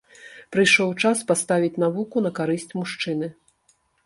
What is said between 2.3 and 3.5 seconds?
карысць мужчыны!